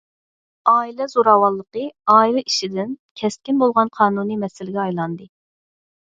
ئائىلە 0.71 1.05
زوراۋانلىقى« 1.11 1.83
ئائىلە 2.13 2.43
ئىشىدىن» 2.47 2.97
كەسكىن 3.23 3.61
بولغان 3.67 3.93
قانۇنىي 4.01 4.43
مەسىلىگە 4.47 4.83
ئايلاندى. 4.87 5.31